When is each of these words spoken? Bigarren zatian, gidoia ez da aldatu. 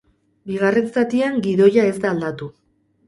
Bigarren 0.51 0.87
zatian, 0.95 1.37
gidoia 1.49 1.85
ez 1.91 1.95
da 2.07 2.11
aldatu. 2.15 2.53